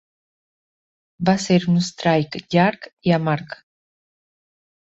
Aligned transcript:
Va 1.29 1.35
ser 1.43 1.57
un 1.75 1.77
strike 1.89 2.43
llarg 2.57 2.89
i 3.11 3.17
amarg. 3.21 3.57